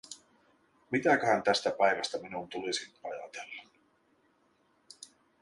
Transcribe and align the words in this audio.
Mitäköhän 0.91 1.43
tästäkin 1.43 1.77
päivästä 1.77 2.21
minun 2.21 2.49
tulisi 2.49 2.93
ajatella? 3.03 3.69